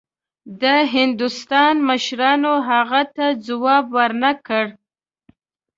د 0.61 0.63
هندوستان 0.95 1.73
مشرانو 1.89 2.53
هغه 2.69 3.01
ته 3.15 3.25
ځواب 3.45 3.85
ورنه 3.97 4.31
کړ. 4.47 4.65